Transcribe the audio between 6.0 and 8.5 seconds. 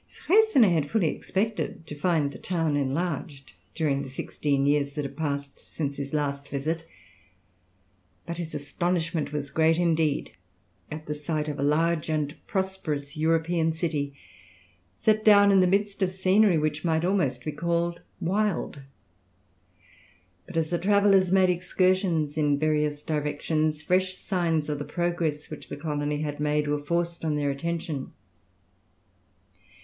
last visit; but